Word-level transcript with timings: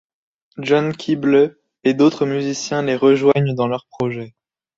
John 0.57 0.93
Keeble 0.97 1.59
et 1.83 1.93
d'autres 1.93 2.25
musiciens 2.25 2.81
les 2.81 2.95
rejoignent 2.95 3.53
dans 3.53 3.67
leur 3.67 3.85
projet. 3.85 4.33